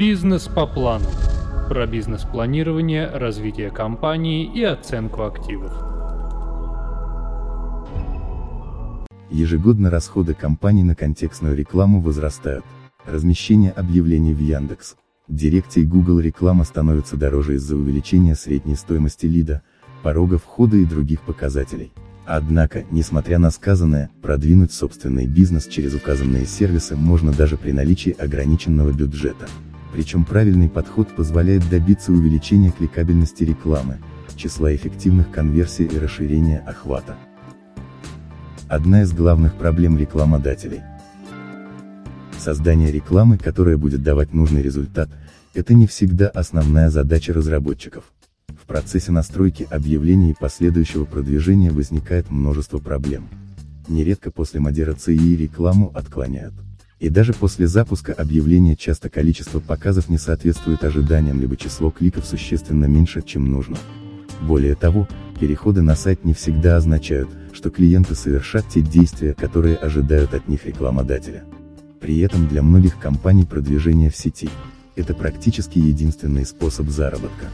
[0.00, 1.04] Бизнес по плану.
[1.68, 5.72] Про бизнес-планирование, развитие компании и оценку активов.
[9.28, 12.64] Ежегодно расходы компаний на контекстную рекламу возрастают.
[13.04, 14.96] Размещение объявлений в Яндекс,
[15.28, 19.60] Директе и Google реклама становится дороже из-за увеличения средней стоимости лида,
[20.02, 21.92] порога входа и других показателей.
[22.24, 28.92] Однако, несмотря на сказанное, продвинуть собственный бизнес через указанные сервисы можно даже при наличии ограниченного
[28.92, 29.46] бюджета.
[29.92, 33.98] Причем правильный подход позволяет добиться увеличения кликабельности рекламы,
[34.40, 37.16] числа эффективных конверсий и расширения охвата.
[38.68, 40.80] Одна из главных проблем рекламодателей.
[42.38, 45.10] Создание рекламы, которая будет давать нужный результат,
[45.52, 48.04] это не всегда основная задача разработчиков.
[48.48, 53.28] В процессе настройки объявлений и последующего продвижения возникает множество проблем.
[53.88, 56.54] Нередко после модерации рекламу отклоняют.
[57.00, 62.84] И даже после запуска объявления часто количество показов не соответствует ожиданиям либо число кликов существенно
[62.84, 63.78] меньше, чем нужно.
[64.42, 65.08] Более того,
[65.40, 70.66] переходы на сайт не всегда означают, что клиенты совершат те действия, которые ожидают от них
[70.66, 71.44] рекламодателя.
[72.00, 74.50] При этом для многих компаний продвижение в сети–
[74.94, 77.46] это практически единственный способ заработка.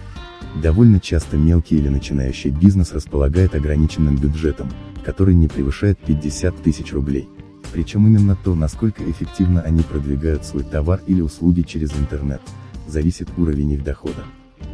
[0.60, 4.70] Довольно часто мелкий или начинающий бизнес располагает ограниченным бюджетом,
[5.04, 7.28] который не превышает 50 тысяч рублей.
[7.72, 12.40] Причем именно то, насколько эффективно они продвигают свой товар или услуги через интернет,
[12.86, 14.24] зависит уровень их дохода.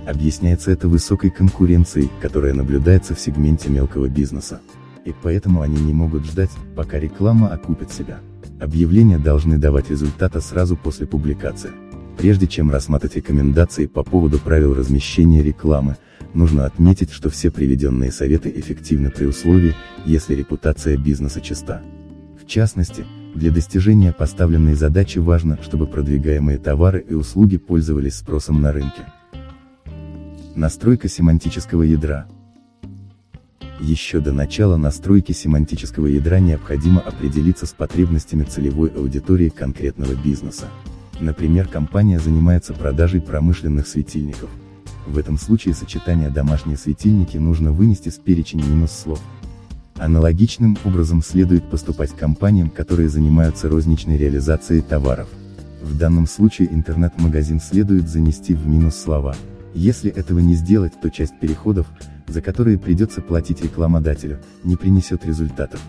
[0.06, 4.60] Объясняется это высокой конкуренцией, которая наблюдается в сегменте мелкого бизнеса.
[5.04, 8.20] И поэтому они не могут ждать, пока реклама окупит себя.
[8.60, 11.70] Объявления должны давать результата сразу после публикации.
[12.18, 15.96] Прежде чем рассматривать рекомендации по поводу правил размещения рекламы,
[16.34, 21.82] нужно отметить, что все приведенные советы эффективны при условии, если репутация бизнеса чиста.
[22.52, 29.06] Частности, для достижения поставленной задачи важно, чтобы продвигаемые товары и услуги пользовались спросом на рынке.
[30.54, 32.28] Настройка семантического ядра.
[33.80, 40.66] Еще до начала настройки семантического ядра необходимо определиться с потребностями целевой аудитории конкретного бизнеса.
[41.20, 44.50] Например, компания занимается продажей промышленных светильников.
[45.06, 49.22] В этом случае сочетание «домашние светильники» нужно вынести с перечень минус слов.
[49.98, 55.28] Аналогичным образом следует поступать компаниям, которые занимаются розничной реализацией товаров.
[55.82, 59.34] В данном случае интернет-магазин следует занести в минус слова.
[59.74, 61.86] Если этого не сделать, то часть переходов,
[62.26, 65.80] за которые придется платить рекламодателю, не принесет результатов.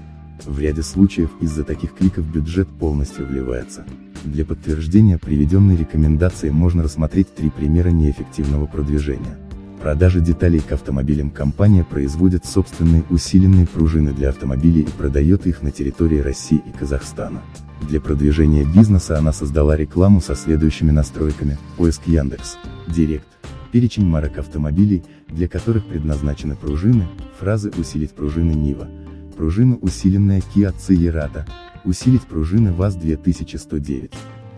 [0.46, 3.86] В ряде случаев из-за таких кликов бюджет полностью вливается.
[4.26, 9.38] Для подтверждения приведенной рекомендации можно рассмотреть три примера неэффективного продвижения.
[9.84, 15.72] Продажи деталей к автомобилям компания производит собственные усиленные пружины для автомобилей и продает их на
[15.72, 17.42] территории России и Казахстана.
[17.90, 22.56] Для продвижения бизнеса она создала рекламу со следующими настройками, поиск Яндекс,
[22.88, 23.28] Директ,
[23.74, 27.06] перечень марок автомобилей, для которых предназначены пружины,
[27.38, 28.88] фразы «усилить пружины Нива»,
[29.36, 31.46] пружина усиленная Kia Cierata,
[31.84, 34.14] усилить пружины ВАЗ-2109.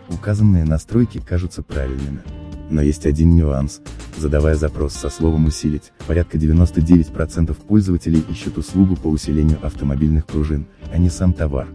[0.10, 2.22] Указанные настройки кажутся правильными.
[2.70, 3.82] Но есть один нюанс,
[4.18, 10.98] задавая запрос со словом «усилить», порядка 99% пользователей ищут услугу по усилению автомобильных пружин, а
[10.98, 11.68] не сам товар.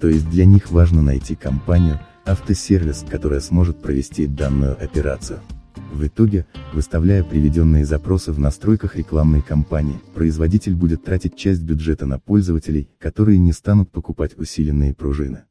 [0.00, 5.40] То есть для них важно найти компанию, автосервис, которая сможет провести данную операцию.
[5.92, 12.18] В итоге, выставляя приведенные запросы в настройках рекламной кампании, производитель будет тратить часть бюджета на
[12.18, 15.44] пользователей, которые не станут покупать усиленные пружины.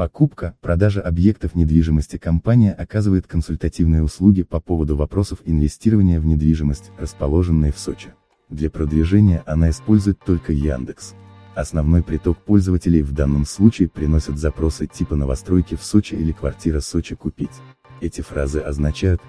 [0.00, 7.70] Покупка, продажа объектов недвижимости компания оказывает консультативные услуги по поводу вопросов инвестирования в недвижимость, расположенные
[7.70, 8.14] в Сочи.
[8.48, 11.12] Для продвижения она использует только Яндекс.
[11.54, 17.14] Основной приток пользователей в данном случае приносят запросы типа новостройки в Сочи или квартира Сочи
[17.14, 17.60] купить.
[18.00, 19.20] Эти фразы означают,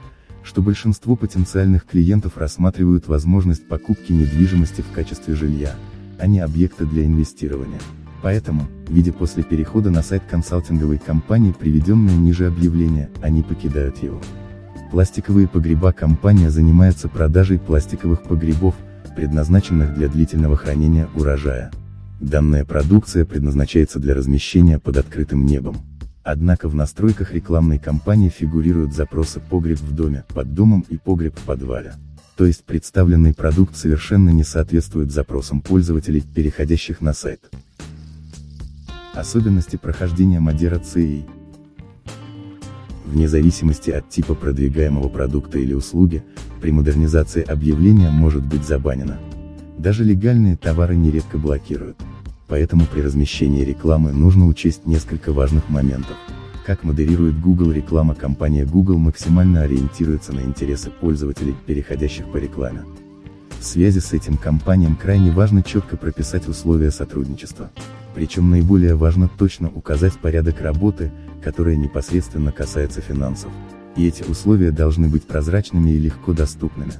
[0.41, 5.75] что большинство потенциальных клиентов рассматривают возможность покупки недвижимости в качестве жилья,
[6.17, 7.81] а не объекта для инвестирования.
[8.21, 14.21] Поэтому, видя после перехода на сайт консалтинговой компании приведенное ниже объявление, они покидают его.
[14.91, 18.75] Пластиковые погреба компания занимается продажей пластиковых погребов,
[19.15, 21.71] предназначенных для длительного хранения урожая.
[22.19, 25.77] Данная продукция предназначается для размещения под открытым небом.
[26.23, 31.43] Однако в настройках рекламной кампании фигурируют запросы «погреб в доме», «под домом» и «погреб в
[31.43, 31.93] подвале».
[32.37, 37.49] То есть представленный продукт совершенно не соответствует запросам пользователей, переходящих на сайт.
[39.13, 41.25] Особенности прохождения модерации.
[43.05, 46.23] Вне зависимости от типа продвигаемого продукта или услуги,
[46.61, 49.19] при модернизации объявления может быть забанено.
[49.77, 51.97] Даже легальные товары нередко блокируют.
[52.47, 56.15] Поэтому при размещении рекламы нужно учесть несколько важных моментов.
[56.65, 62.83] Как модерирует Google реклама компания Google максимально ориентируется на интересы пользователей, переходящих по рекламе.
[63.59, 67.71] В связи с этим компаниям крайне важно четко прописать условия сотрудничества.
[68.13, 71.11] Причем наиболее важно точно указать порядок работы,
[71.43, 73.51] которая непосредственно касается финансов.
[73.95, 76.93] И эти условия должны быть прозрачными и легко доступными.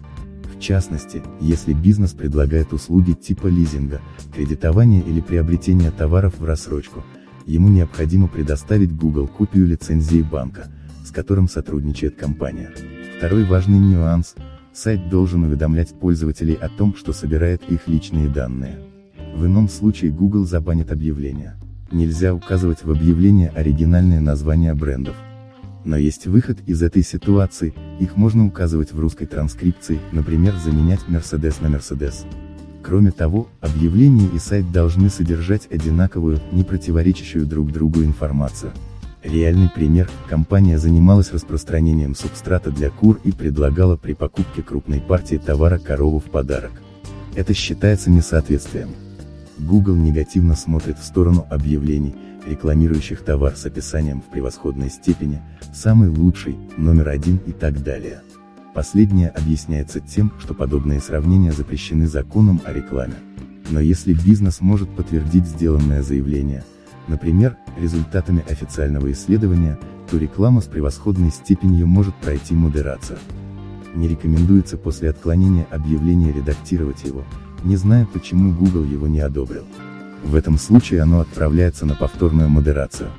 [0.54, 4.02] В частности, если бизнес предлагает услуги типа лизинга,
[4.34, 7.04] кредитования или приобретения товаров в рассрочку,
[7.46, 10.68] ему необходимо предоставить Google копию лицензии банка,
[11.04, 12.70] с которым сотрудничает компания.
[13.18, 14.36] Второй важный нюанс–
[14.74, 18.91] сайт должен уведомлять пользователей о том, что собирает их личные данные.
[19.34, 21.56] В ином случае Google забанит объявление.
[21.92, 25.16] Нельзя указывать в объявлении оригинальные названия брендов.
[25.84, 31.56] Но есть выход из этой ситуации, их можно указывать в русской транскрипции, например заменять Mercedes
[31.62, 32.26] на Mercedes.
[32.84, 38.72] Кроме того, объявление и сайт должны содержать одинаковую, не противоречащую друг другу информацию.
[39.24, 45.78] Реальный пример, компания занималась распространением субстрата для кур и предлагала при покупке крупной партии товара
[45.78, 46.72] корову в подарок.
[47.36, 48.90] Это считается несоответствием.
[49.62, 52.16] Google негативно смотрит в сторону объявлений,
[52.48, 55.42] рекламирующих товар с описанием в превосходной степени,
[55.72, 58.22] самый лучший, номер один и так далее.
[58.74, 63.14] Последнее объясняется тем, что подобные сравнения запрещены законом о рекламе.
[63.70, 66.64] Но если бизнес может подтвердить сделанное заявление,
[67.08, 69.78] например, результатами официального исследования,
[70.10, 73.20] то реклама с превосходной степенью может пройти модерацию.
[73.94, 77.26] Не рекомендуется после отклонения объявления редактировать его,
[77.64, 79.64] не зная почему Google его не одобрил.
[80.24, 83.10] В этом случае оно отправляется на повторную модерацию.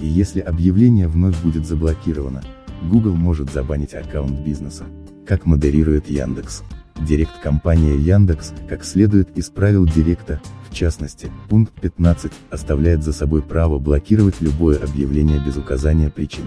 [0.00, 2.42] И если объявление вновь будет заблокировано,
[2.82, 4.84] Google может забанить аккаунт бизнеса.
[5.26, 6.62] Как модерирует Яндекс?
[7.00, 10.40] Директ-компания Яндекс, как следует из правил Директа,
[10.70, 16.44] в частности, пункт 15, оставляет за собой право блокировать любое объявление без указания причин.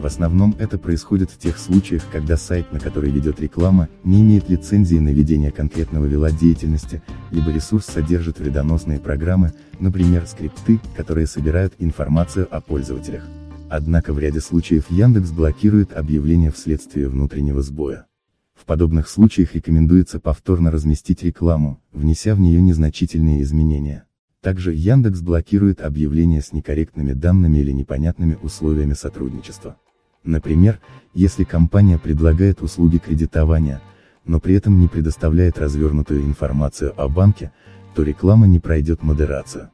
[0.00, 4.48] В основном это происходит в тех случаях, когда сайт, на который ведет реклама, не имеет
[4.48, 11.74] лицензии на ведение конкретного вела деятельности, либо ресурс содержит вредоносные программы, например скрипты, которые собирают
[11.78, 13.24] информацию о пользователях.
[13.70, 18.06] Однако в ряде случаев Яндекс блокирует объявления вследствие внутреннего сбоя.
[18.54, 24.03] В подобных случаях рекомендуется повторно разместить рекламу, внеся в нее незначительные изменения.
[24.44, 29.76] Также Яндекс блокирует объявления с некорректными данными или непонятными условиями сотрудничества.
[30.22, 30.80] Например,
[31.14, 33.80] если компания предлагает услуги кредитования,
[34.26, 37.52] но при этом не предоставляет развернутую информацию о банке,
[37.94, 39.70] то реклама не пройдет модерацию.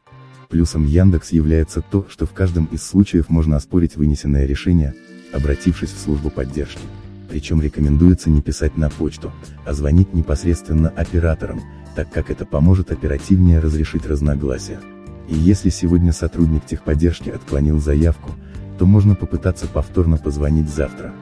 [0.48, 4.94] Плюсом Яндекс является то, что в каждом из случаев можно оспорить вынесенное решение,
[5.32, 6.82] обратившись в службу поддержки.
[7.28, 9.32] Причем рекомендуется не писать на почту,
[9.66, 11.60] а звонить непосредственно операторам,
[11.94, 14.80] так как это поможет оперативнее разрешить разногласия.
[15.28, 18.32] И если сегодня сотрудник техподдержки отклонил заявку,
[18.78, 21.12] то можно попытаться повторно позвонить завтра.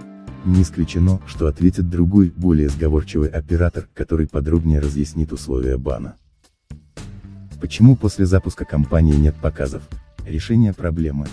[0.44, 6.16] Не исключено, что ответит другой, более сговорчивый оператор, который подробнее разъяснит условия бана.
[7.60, 9.82] Почему после запуска компании нет показов?
[10.24, 11.26] Решение проблемы.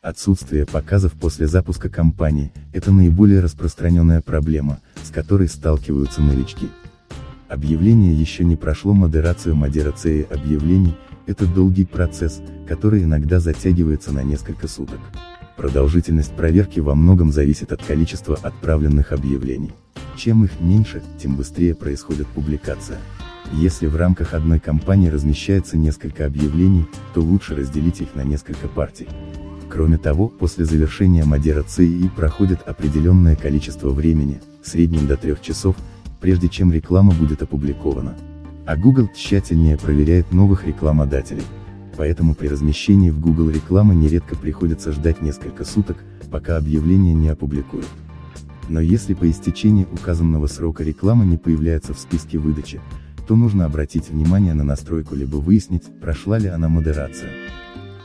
[0.00, 6.68] Отсутствие показов после запуска компании– это наиболее распространенная проблема, с которой сталкиваются новички.
[7.48, 10.96] Объявление еще не прошло модерацию модерации объявлений,
[11.26, 14.98] это долгий процесс, который иногда затягивается на несколько суток.
[15.56, 19.70] Продолжительность проверки во многом зависит от количества отправленных объявлений.
[20.16, 22.98] Чем их меньше, тем быстрее происходит публикация.
[23.52, 29.06] Если в рамках одной кампании размещается несколько объявлений, то лучше разделить их на несколько партий.
[29.68, 35.76] Кроме того, после завершения модерации проходит определенное количество времени, в среднем до 3 часов,
[36.20, 38.16] прежде чем реклама будет опубликована.
[38.66, 41.44] А Google тщательнее проверяет новых рекламодателей.
[41.96, 45.96] Поэтому при размещении в Google рекламы нередко приходится ждать несколько суток,
[46.30, 47.86] пока объявление не опубликуют.
[48.68, 52.80] Но если по истечении указанного срока реклама не появляется в списке выдачи,
[53.26, 57.30] то нужно обратить внимание на настройку либо выяснить, прошла ли она модерация.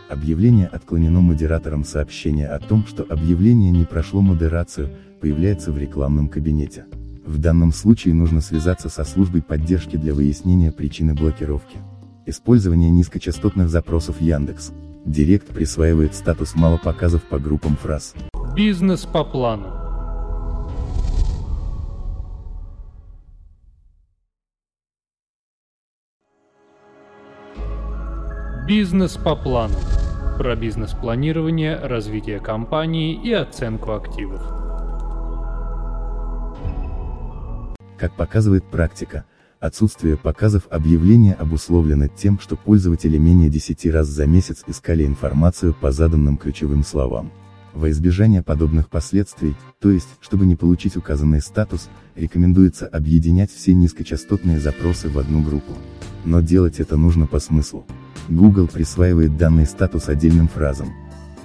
[0.09, 4.89] Объявление отклонено модератором сообщение о том, что объявление не прошло модерацию,
[5.21, 6.85] появляется в рекламном кабинете.
[7.25, 11.77] В данном случае нужно связаться со службой поддержки для выяснения причины блокировки.
[12.25, 14.71] Использование низкочастотных запросов Яндекс.
[15.05, 18.15] Директ присваивает статус мало показов по группам фраз.
[18.55, 19.67] Бизнес по плану.
[28.67, 29.75] Бизнес по плану.
[30.37, 34.60] Про бизнес-планирование, развитие компании и оценку активов.
[38.01, 39.25] Как показывает практика,
[39.59, 45.91] Отсутствие показов объявления обусловлено тем, что пользователи менее 10 раз за месяц искали информацию по
[45.91, 47.31] заданным ключевым словам.
[47.75, 54.59] Во избежание подобных последствий, то есть, чтобы не получить указанный статус, рекомендуется объединять все низкочастотные
[54.59, 55.73] запросы в одну группу.
[56.25, 57.85] Но делать это нужно по смыслу.
[58.29, 60.89] Google присваивает данный статус отдельным фразам.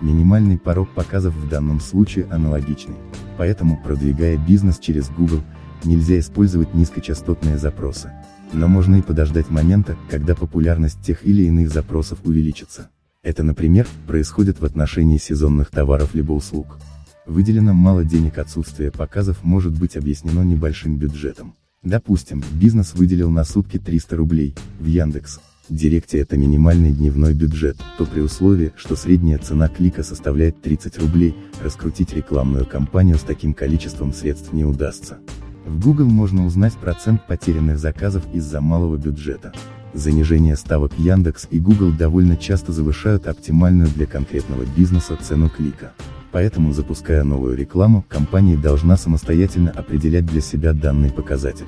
[0.00, 2.96] Минимальный порог показов в данном случае аналогичный.
[3.36, 5.42] Поэтому, продвигая бизнес через Google,
[5.84, 8.12] нельзя использовать низкочастотные запросы.
[8.52, 12.88] Но можно и подождать момента, когда популярность тех или иных запросов увеличится.
[13.22, 16.78] Это, например, происходит в отношении сезонных товаров либо услуг.
[17.26, 21.54] Выделено мало денег отсутствие показов может быть объяснено небольшим бюджетом.
[21.82, 25.40] Допустим, бизнес выделил на сутки 300 рублей, в Яндекс.
[25.68, 31.34] Директе это минимальный дневной бюджет, то при условии, что средняя цена клика составляет 30 рублей,
[31.62, 35.18] раскрутить рекламную кампанию с таким количеством средств не удастся.
[35.66, 39.52] В Google можно узнать процент потерянных заказов из-за малого бюджета.
[39.94, 45.92] Занижение ставок Яндекс и Google довольно часто завышают оптимальную для конкретного бизнеса цену клика.
[46.30, 51.66] Поэтому запуская новую рекламу, компания должна самостоятельно определять для себя данный показатель.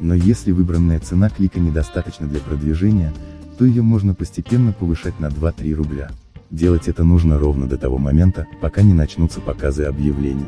[0.00, 3.12] Но если выбранная цена клика недостаточна для продвижения,
[3.58, 6.10] то ее можно постепенно повышать на 2-3 рубля.
[6.50, 10.46] Делать это нужно ровно до того момента, пока не начнутся показы объявлений.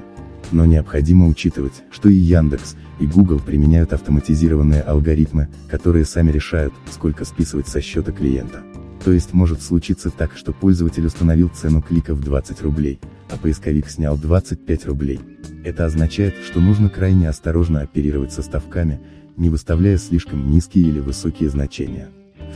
[0.53, 7.25] Но необходимо учитывать, что и Яндекс, и Google применяют автоматизированные алгоритмы, которые сами решают, сколько
[7.25, 8.63] списывать со счета клиента.
[9.05, 12.99] То есть может случиться так, что пользователь установил цену клика в 20 рублей,
[13.31, 15.21] а поисковик снял 25 рублей.
[15.65, 19.01] Это означает, что нужно крайне осторожно оперировать со ставками,
[19.37, 22.09] не выставляя слишком низкие или высокие значения.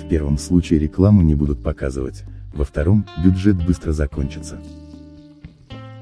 [0.03, 4.59] В первом случае рекламу не будут показывать, во втором, бюджет быстро закончится.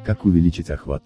[0.07, 1.03] Как увеличить охват?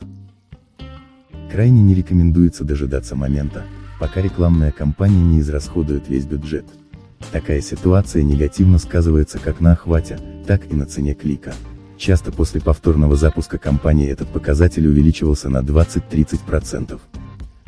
[1.52, 3.64] Крайне не рекомендуется дожидаться момента,
[4.00, 6.64] пока рекламная кампания не израсходует весь бюджет.
[7.30, 11.52] Такая ситуация негативно сказывается как на охвате, так и на цене клика.
[11.98, 16.98] Часто после повторного запуска кампании этот показатель увеличивался на 20-30%.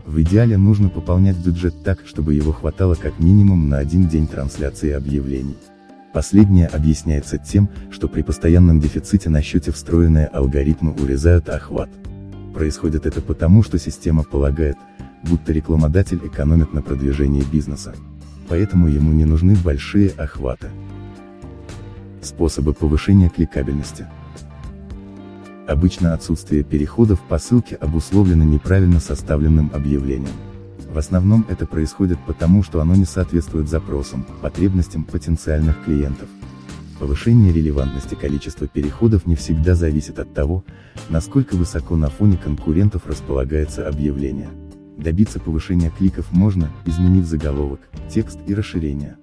[0.06, 4.92] В идеале нужно пополнять бюджет так, чтобы его хватало как минимум на один день трансляции
[4.92, 5.58] объявлений.
[6.14, 11.90] Последнее объясняется тем, что при постоянном дефиците на счете встроенные алгоритмы урезают охват.
[12.54, 14.76] Происходит это потому, что система полагает,
[15.24, 17.94] будто рекламодатель экономит на продвижении бизнеса.
[18.48, 20.68] Поэтому ему не нужны большие охваты.
[22.22, 24.06] Способы повышения кликабельности.
[25.66, 30.34] Обычно отсутствие переходов по ссылке обусловлено неправильно составленным объявлением.
[30.92, 36.28] В основном это происходит потому, что оно не соответствует запросам, потребностям потенциальных клиентов.
[36.98, 40.64] Повышение релевантности количества переходов не всегда зависит от того,
[41.08, 44.50] насколько высоко на фоне конкурентов располагается объявление.
[44.96, 49.16] Добиться повышения кликов можно, изменив заголовок, текст и расширение.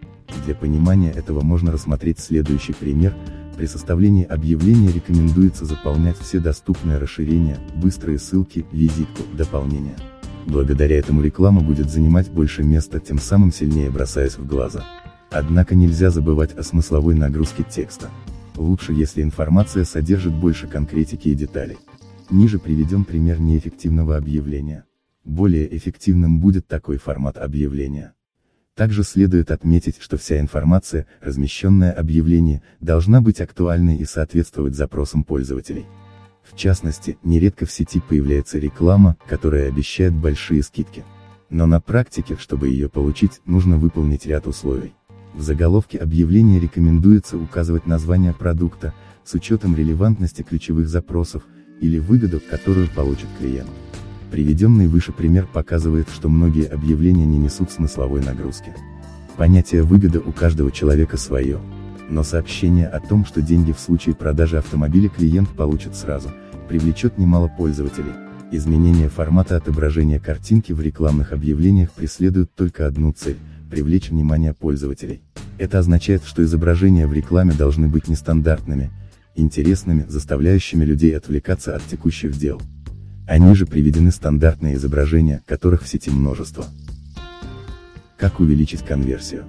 [0.46, 3.14] Для понимания этого можно рассмотреть следующий пример,
[3.58, 9.96] при составлении объявления рекомендуется заполнять все доступные расширения, быстрые ссылки, визитку, дополнения.
[10.48, 14.84] Благодаря этому реклама будет занимать больше места, тем самым сильнее бросаясь в глаза.
[15.32, 18.10] Однако нельзя забывать о смысловой нагрузке текста.
[18.58, 21.78] Лучше если информация содержит больше конкретики и деталей.
[22.30, 24.84] Ниже приведен пример неэффективного объявления.
[25.24, 28.14] Более эффективным будет такой формат объявления.
[28.76, 35.86] Также следует отметить, что вся информация, размещенная объявление, должна быть актуальной и соответствовать запросам пользователей.
[36.44, 41.06] В частности, нередко в сети появляется реклама, которая обещает большие скидки.
[41.50, 44.94] Но на практике, чтобы ее получить, нужно выполнить ряд условий.
[45.34, 51.44] В заголовке объявления рекомендуется указывать название продукта, с учетом релевантности ключевых запросов,
[51.80, 53.70] или выгоду, которую получит клиент.
[54.30, 58.74] Приведенный выше пример показывает, что многие объявления не несут смысловой нагрузки.
[59.38, 61.60] Понятие выгода у каждого человека свое.
[62.10, 66.30] Но сообщение о том, что деньги в случае продажи автомобиля клиент получит сразу,
[66.68, 68.12] привлечет немало пользователей.
[68.52, 73.38] Изменение формата отображения картинки в рекламных объявлениях преследует только одну цель
[73.72, 75.22] привлечь внимание пользователей.
[75.58, 78.92] Это означает, что изображения в рекламе должны быть нестандартными,
[79.34, 82.62] интересными, заставляющими людей отвлекаться от текущих дел.
[83.28, 86.66] Они же приведены стандартные изображения, которых в сети множество.
[88.18, 89.46] Как увеличить конверсию?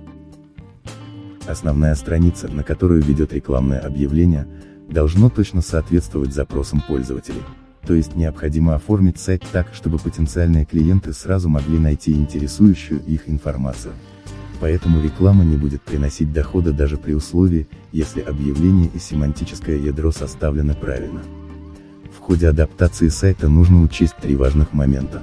[1.49, 4.47] Основная страница, на которую ведет рекламное объявление,
[4.89, 7.43] должно точно соответствовать запросам пользователей.
[7.85, 13.95] То есть необходимо оформить сайт так, чтобы потенциальные клиенты сразу могли найти интересующую их информацию
[14.63, 20.75] поэтому реклама не будет приносить дохода даже при условии, если объявление и семантическое ядро составлены
[20.75, 21.21] правильно.
[22.17, 25.21] В ходе адаптации сайта нужно учесть три важных момента.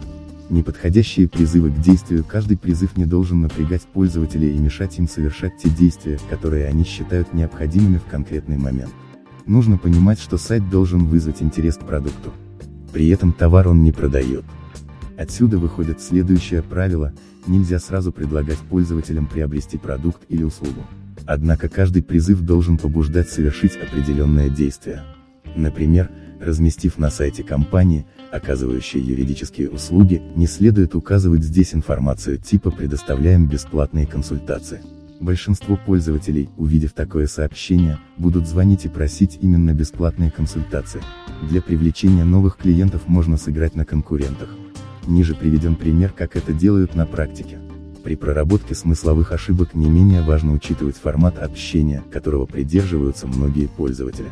[0.49, 5.69] Неподходящие призывы к действию Каждый призыв не должен напрягать пользователей и мешать им совершать те
[5.69, 8.91] действия, которые они считают необходимыми в конкретный момент.
[9.45, 12.33] Нужно понимать, что сайт должен вызвать интерес к продукту.
[12.91, 14.43] При этом товар он не продает.
[15.19, 17.11] Отсюда выходит следующее правило,
[17.45, 20.85] нельзя сразу предлагать пользователям приобрести продукт или услугу.
[21.25, 25.03] Однако каждый призыв должен побуждать совершить определенное действие.
[25.57, 26.09] Например,
[26.39, 34.07] разместив на сайте компании, оказывающей юридические услуги, не следует указывать здесь информацию типа «предоставляем бесплатные
[34.07, 34.81] консультации».
[35.19, 41.01] Большинство пользователей, увидев такое сообщение, будут звонить и просить именно бесплатные консультации.
[41.49, 44.47] Для привлечения новых клиентов можно сыграть на конкурентах.
[45.07, 47.59] Ниже приведен пример, как это делают на практике.
[48.03, 54.29] При проработке смысловых ошибок не менее важно учитывать формат общения, которого придерживаются многие пользователи.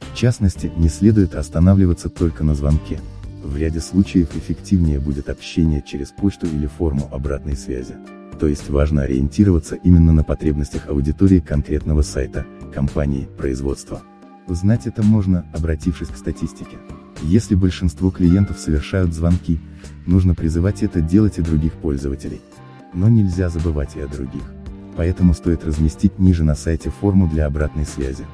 [0.00, 3.00] В частности, не следует останавливаться только на звонке.
[3.42, 7.94] В ряде случаев эффективнее будет общение через почту или форму обратной связи.
[8.38, 14.02] То есть важно ориентироваться именно на потребностях аудитории конкретного сайта, компании, производства.
[14.48, 16.78] Узнать это можно, обратившись к статистике.
[17.22, 19.60] Если большинство клиентов совершают звонки,
[20.06, 22.40] нужно призывать это делать и других пользователей.
[22.94, 24.42] Но нельзя забывать и о других.
[24.96, 28.24] Поэтому стоит разместить ниже на сайте форму для обратной связи.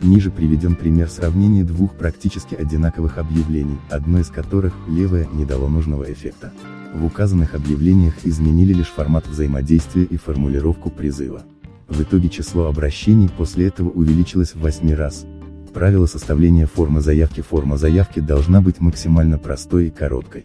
[0.00, 6.10] Ниже приведен пример сравнения двух практически одинаковых объявлений, одно из которых, левое, не дало нужного
[6.10, 6.50] эффекта.
[6.94, 11.42] В указанных объявлениях изменили лишь формат взаимодействия и формулировку призыва.
[11.88, 15.26] В итоге число обращений после этого увеличилось в 8 раз.
[15.72, 20.44] Правило составления формы заявки Форма заявки должна быть максимально простой и короткой.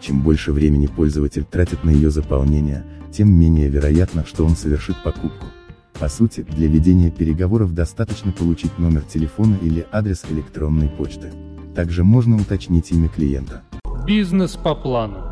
[0.00, 5.46] Чем больше времени пользователь тратит на ее заполнение, тем менее вероятно, что он совершит покупку.
[5.98, 11.30] По сути, для ведения переговоров достаточно получить номер телефона или адрес электронной почты.
[11.74, 13.62] Также можно уточнить имя клиента.
[14.06, 15.29] Бизнес по плану.